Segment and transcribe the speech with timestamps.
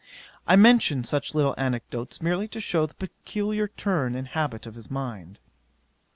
[0.47, 4.89] I mention such little anecdotes, merely to shew the peculiar turn and habit of his
[4.89, 5.39] mind.